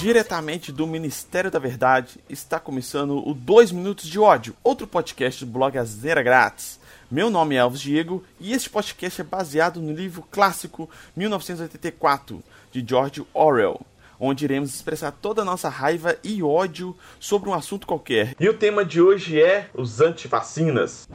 [0.00, 5.50] Diretamente do Ministério da Verdade, está começando o 2 Minutos de Ódio, outro podcast do
[5.50, 6.80] blog Azera Grátis.
[7.10, 12.82] Meu nome é Alves Diego e este podcast é baseado no livro clássico 1984, de
[12.88, 13.82] George Orwell,
[14.18, 18.34] onde iremos expressar toda a nossa raiva e ódio sobre um assunto qualquer.
[18.40, 21.06] E o tema de hoje é os antivacinas.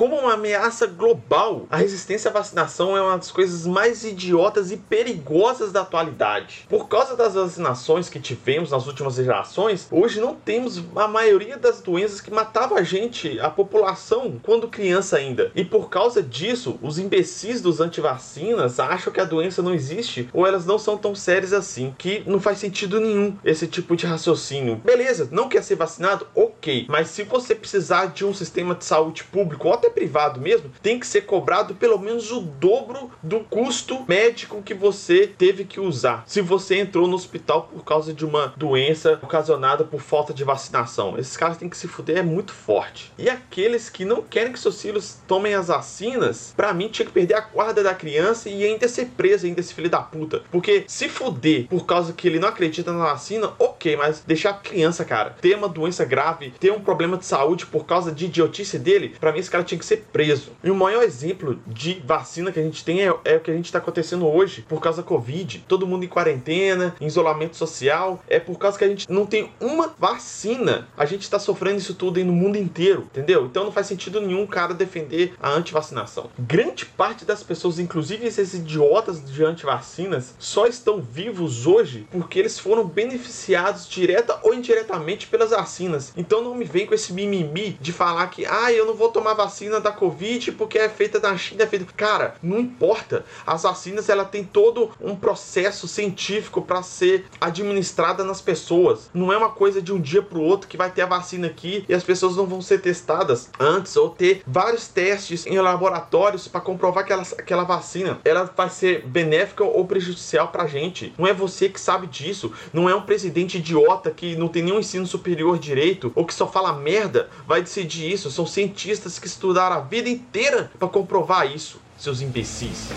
[0.00, 4.78] Como uma ameaça global, a resistência à vacinação é uma das coisas mais idiotas e
[4.78, 6.64] perigosas da atualidade.
[6.70, 11.82] Por causa das vacinações que tivemos nas últimas gerações, hoje não temos a maioria das
[11.82, 15.52] doenças que matava a gente, a população, quando criança ainda.
[15.54, 20.46] E por causa disso, os imbecis dos antivacinas acham que a doença não existe ou
[20.46, 24.76] elas não são tão sérias assim, que não faz sentido nenhum esse tipo de raciocínio.
[24.76, 26.26] Beleza, não quer ser vacinado?
[26.34, 26.49] Ok,
[26.88, 30.98] mas se você precisar de um sistema de saúde público ou até privado mesmo, tem
[30.98, 36.24] que ser cobrado pelo menos o dobro do custo médico que você teve que usar.
[36.26, 41.18] Se você entrou no hospital por causa de uma doença ocasionada por falta de vacinação,
[41.18, 43.12] esses caras têm que se fuder, é muito forte.
[43.18, 47.12] E aqueles que não querem que seus filhos tomem as vacinas, para mim tinha que
[47.12, 50.42] perder a guarda da criança e ainda ser preso ainda esse filho da puta.
[50.50, 54.54] Porque se fuder por causa que ele não acredita na vacina, ok, mas deixar a
[54.54, 58.78] criança, cara, ter uma doença grave, ter um problema de saúde por causa de idiotice
[58.78, 60.52] dele, para mim esse cara tinha que ser preso.
[60.62, 63.54] E o maior exemplo de vacina que a gente tem é, é o que a
[63.54, 65.64] gente está acontecendo hoje por causa da Covid.
[65.66, 68.22] Todo mundo em quarentena, em isolamento social.
[68.28, 70.88] É por causa que a gente não tem uma vacina.
[70.96, 73.46] A gente está sofrendo isso tudo aí no mundo inteiro, entendeu?
[73.46, 76.30] Então não faz sentido nenhum cara defender a antivacinação.
[76.38, 82.58] Grande parte das pessoas, inclusive esses idiotas de antivacinas, só estão vivos hoje porque eles
[82.58, 86.12] foram beneficiados direta ou indiretamente pelas vacinas.
[86.16, 89.34] Então não me vem com esse mimimi de falar que, ah, eu não vou tomar
[89.34, 91.86] vacina da Covid porque é feita na China, é feita.
[91.96, 93.24] Cara, não importa.
[93.46, 99.10] As vacinas ela tem todo um processo científico para ser administrada nas pessoas.
[99.12, 101.46] Não é uma coisa de um dia para o outro que vai ter a vacina
[101.46, 106.48] aqui e as pessoas não vão ser testadas antes ou ter vários testes em laboratórios
[106.48, 111.12] para comprovar que ela, aquela vacina ela vai ser benéfica ou prejudicial para gente.
[111.18, 112.52] Não é você que sabe disso.
[112.72, 116.46] Não é um presidente idiota que não tem nenhum ensino superior direito ou que só
[116.46, 118.30] fala merda vai decidir isso.
[118.30, 122.88] São cientistas que estudam estudar a vida inteira para comprovar isso, seus imbecis.